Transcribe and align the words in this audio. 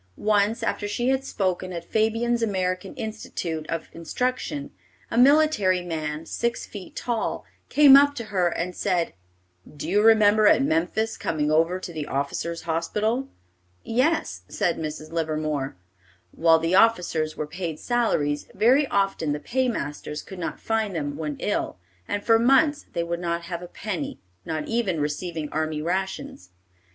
Once, 0.17 0.63
after 0.63 0.87
she 0.87 1.09
had 1.09 1.23
spoken 1.23 1.71
at 1.71 1.85
Fabyan's 1.85 2.41
American 2.41 2.95
Institute 2.95 3.67
of 3.69 3.87
Instruction, 3.93 4.71
a 5.11 5.15
military 5.15 5.83
man, 5.83 6.25
six 6.25 6.65
feet 6.65 6.95
tall, 6.95 7.45
came 7.69 7.95
up 7.95 8.15
to 8.15 8.23
her 8.33 8.47
and 8.47 8.75
said, 8.75 9.13
"Do 9.77 9.87
you 9.87 10.01
remember 10.01 10.47
at 10.47 10.63
Memphis 10.63 11.17
coming 11.17 11.51
over 11.51 11.79
to 11.79 11.93
the 11.93 12.07
officers' 12.07 12.63
hospital?" 12.63 13.27
"Yes," 13.83 14.41
said 14.47 14.79
Mrs. 14.79 15.11
Livermore. 15.11 15.75
While 16.31 16.57
the 16.57 16.73
officers 16.73 17.37
were 17.37 17.45
paid 17.45 17.77
salaries, 17.77 18.47
very 18.55 18.87
often 18.87 19.33
the 19.33 19.39
paymasters 19.39 20.23
could 20.23 20.39
not 20.39 20.59
find 20.59 20.95
them 20.95 21.15
when 21.15 21.35
ill, 21.37 21.77
and 22.07 22.23
for 22.23 22.39
months 22.39 22.87
they 22.93 23.03
would 23.03 23.19
not 23.19 23.43
have 23.43 23.61
a 23.61 23.67
penny, 23.67 24.19
not 24.45 24.67
even 24.67 24.99
receiving 24.99 25.47
army 25.51 25.79
rations. 25.79 26.49